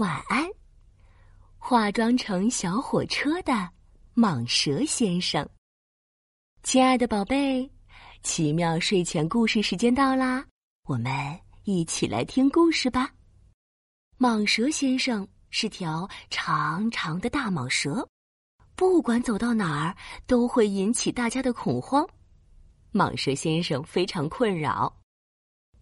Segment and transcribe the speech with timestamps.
[0.00, 0.48] 晚安。
[1.58, 3.52] 化妆成小火车的
[4.14, 5.46] 蟒蛇先生，
[6.62, 7.70] 亲爱的宝贝，
[8.22, 10.42] 奇妙睡前故事时间到啦！
[10.84, 13.12] 我们一起来听故事吧。
[14.18, 18.08] 蟒蛇先生是条长长的大蟒蛇，
[18.74, 19.94] 不管走到哪儿
[20.26, 22.08] 都会引起大家的恐慌。
[22.94, 24.98] 蟒蛇先生非常困扰。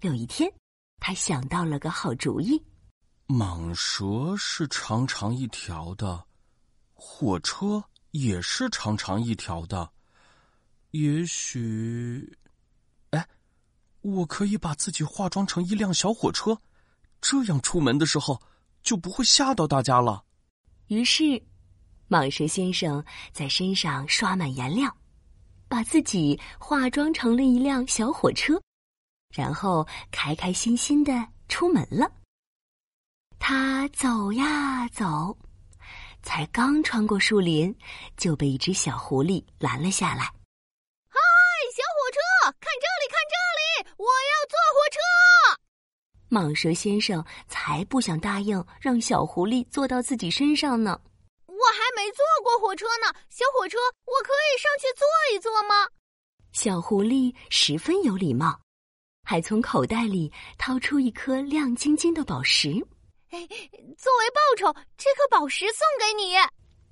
[0.00, 0.50] 有一天，
[1.00, 2.64] 他想到了个好主意。
[3.28, 6.24] 蟒蛇是长长一条的，
[6.94, 9.90] 火车也是长长一条的。
[10.92, 12.38] 也许，
[13.10, 13.28] 哎，
[14.02, 16.56] 我可以把自己化妆成一辆小火车，
[17.20, 18.40] 这样出门的时候
[18.80, 20.24] 就不会吓到大家了。
[20.86, 21.24] 于是，
[22.08, 24.96] 蟒蛇先生在身上刷满颜料，
[25.66, 28.62] 把自己化妆成了一辆小火车，
[29.34, 31.12] 然后开开心心的
[31.48, 32.08] 出门了。
[33.38, 35.36] 他走呀走，
[36.22, 37.74] 才刚穿过树林，
[38.16, 40.24] 就被一只小狐狸拦了下来。
[41.08, 41.20] “嗨，
[41.72, 44.98] 小火车，看这里，看这里，我要坐火车！”
[46.28, 51.00] 蟒蛇先生才不想答应让小狐狸坐到自己身上呢。
[51.46, 55.88] 我还没坐过火车呢，小火车，我可以上去坐一坐吗？
[56.52, 58.58] 小狐狸十分有礼貌，
[59.22, 62.84] 还从口袋里掏出一颗亮晶晶的宝石。
[63.30, 66.34] 作为报酬，这颗宝石送给你。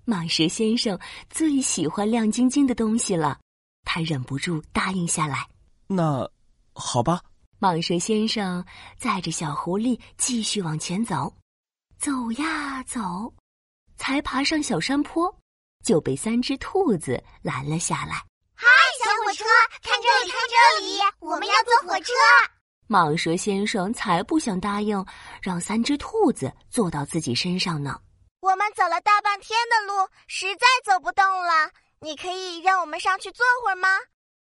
[0.06, 0.98] 蟒蛇先生
[1.30, 3.38] 最喜欢亮晶晶的东西了，
[3.84, 5.48] 他忍不住答应下来。
[5.86, 6.30] 那
[6.74, 7.20] 好吧。
[7.60, 8.62] 蟒蛇先生
[8.98, 11.34] 载着小狐狸继续往前走，
[11.98, 13.32] 走呀走，
[13.96, 15.34] 才爬上小山坡，
[15.82, 18.16] 就被三只兔子拦了下来。
[18.55, 18.66] 嗨，
[19.02, 19.44] 小火车，
[19.80, 22.12] 看这里，看这里，我们要坐火车。
[22.88, 25.04] 蟒蛇先生才不想答应
[25.40, 27.98] 让三只兔子坐到自己身上呢。
[28.40, 31.70] 我们走了大半天的路，实在走不动了。
[32.00, 33.88] 你可以让我们上去坐会儿吗？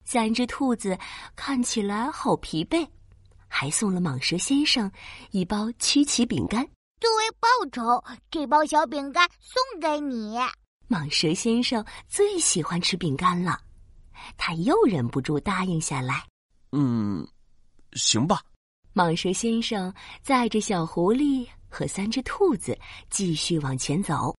[0.04, 0.98] 三只兔子
[1.36, 2.88] 看起来好疲惫，
[3.48, 4.92] 还送了蟒蛇先生
[5.30, 6.68] 一包曲奇饼干。
[7.00, 10.40] 作为报酬，这包小饼干送给你。
[10.90, 13.60] 蟒蛇先生最喜欢吃饼干了，
[14.36, 16.26] 他又忍不住答应下来。
[16.72, 17.28] 嗯。
[17.94, 18.42] 行吧，
[18.94, 22.78] 蟒蛇先生载着小狐狸和三只兔子
[23.10, 24.36] 继续往前走，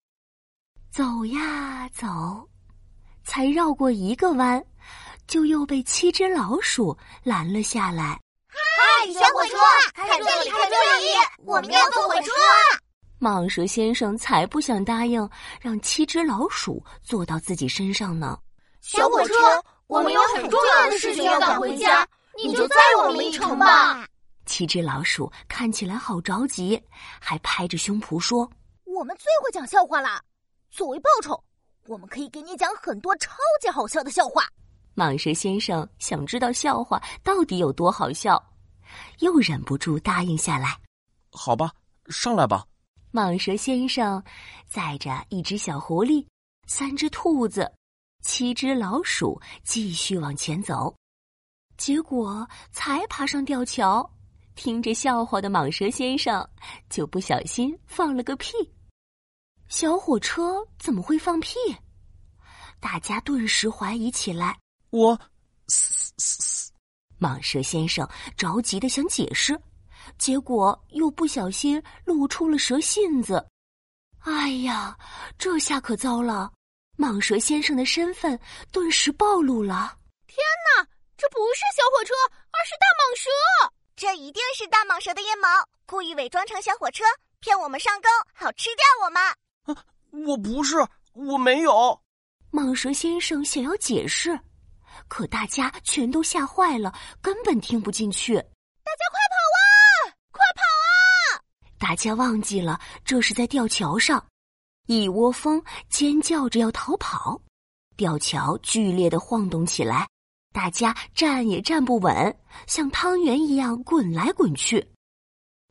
[0.90, 2.06] 走呀走，
[3.24, 4.62] 才绕过一个弯，
[5.26, 8.20] 就又被七只老鼠拦了下来。
[8.48, 9.56] 嗨，小火车，
[9.94, 11.08] 看这里，看这里，
[11.44, 12.30] 我们要坐火车。
[13.20, 15.28] 蟒蛇先生才不想答应
[15.60, 18.38] 让七只老鼠坐到自己身上呢。
[18.80, 19.34] 小火车，
[19.86, 22.06] 我们有很重要的事情要赶回家。
[22.36, 24.06] 你就载我们一程吧。
[24.46, 26.82] 七只老鼠看起来好着急，
[27.20, 28.50] 还拍着胸脯说
[28.84, 30.20] ：“我们最会讲笑话了。
[30.70, 31.42] 作为报酬，
[31.86, 34.44] 我们可以给你讲很多超级好笑的笑话。”
[34.96, 38.42] 蟒蛇先生想知道笑话到底有多好笑，
[39.20, 40.76] 又忍不住答应下来。
[41.30, 41.70] 好吧，
[42.08, 42.64] 上来吧。
[43.12, 44.22] 蟒蛇先生
[44.66, 46.26] 载着一只小狐狸、
[46.66, 47.70] 三只兔子、
[48.22, 50.94] 七只老鼠，继续往前走。
[51.82, 54.08] 结果才爬上吊桥，
[54.54, 56.48] 听着笑话的蟒蛇先生
[56.88, 58.52] 就不小心放了个屁。
[59.66, 61.58] 小火车怎么会放屁？
[62.78, 64.56] 大家顿时怀疑起来。
[64.90, 65.18] 我，
[67.18, 69.60] 蟒蛇先生着急的想解释，
[70.16, 73.44] 结果又不小心露出了蛇信子。
[74.20, 74.96] 哎呀，
[75.36, 76.52] 这下可糟了！
[76.96, 78.38] 蟒蛇先生的身份
[78.70, 79.98] 顿时暴露了。
[80.28, 80.38] 天
[80.78, 80.91] 哪！
[81.22, 82.12] 这不是小火车，
[82.50, 83.30] 而是大蟒蛇。
[83.94, 85.46] 这一定是大蟒蛇的阴谋，
[85.86, 87.04] 故意伪装成小火车，
[87.38, 89.22] 骗我们上钩，好吃掉我们。
[89.66, 89.84] 啊，
[90.26, 91.96] 我不是，我没有。
[92.50, 94.36] 蟒蛇先生想要解释，
[95.06, 98.34] 可大家全都吓坏了，根本听不进去。
[98.34, 100.18] 大家快跑啊！
[100.32, 101.38] 快跑啊！
[101.78, 104.26] 大家忘记了这是在吊桥上，
[104.88, 107.40] 一窝蜂尖叫着要逃跑，
[107.96, 110.08] 吊桥剧烈的晃动起来。
[110.52, 114.86] 大家站也站不稳，像汤圆一样滚来滚去。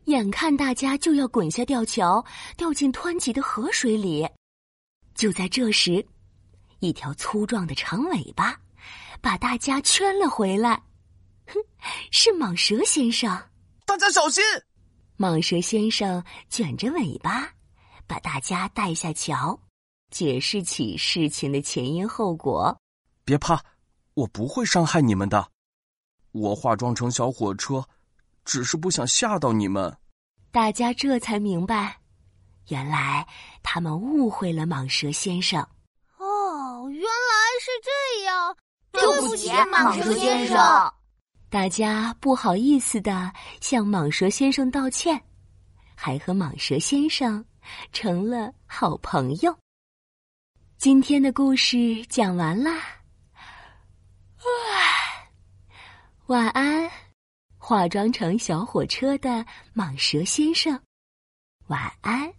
[0.05, 2.25] 眼看大家就要滚下吊桥，
[2.57, 4.27] 掉进湍急的河水里。
[5.13, 6.03] 就在这时，
[6.79, 8.59] 一条粗壮的长尾巴
[9.21, 10.81] 把大家圈了回来。
[11.45, 11.59] 哼，
[12.09, 13.29] 是蟒蛇先生！
[13.85, 14.43] 大家小心！
[15.17, 17.53] 蟒蛇先生卷着尾巴，
[18.07, 19.59] 把大家带下桥，
[20.09, 22.75] 解释起事情的前因后果。
[23.23, 23.63] 别怕。
[24.21, 25.47] 我不会伤害你们的，
[26.31, 27.83] 我化妆成小火车，
[28.45, 29.97] 只是不想吓到你们。
[30.51, 31.99] 大家这才明白，
[32.67, 33.27] 原来
[33.63, 35.59] 他们误会了蟒蛇先生。
[36.17, 37.09] 哦，原来
[37.59, 38.55] 是这样。
[38.91, 40.93] 对不起，蟒蛇先生。
[41.49, 45.19] 大家不好意思的向蟒蛇先生道歉，
[45.95, 47.43] 还和蟒蛇先生
[47.91, 49.57] 成了好朋友。
[50.77, 52.81] 今天的故事讲完啦，
[56.27, 56.89] 晚安，
[57.57, 59.45] 化妆成小火车的
[59.75, 60.81] 蟒蛇先生。
[61.67, 62.33] 晚安，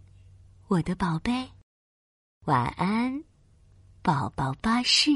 [0.67, 1.49] 我的宝贝。
[2.45, 3.23] 晚安，
[4.01, 5.11] 宝宝巴士。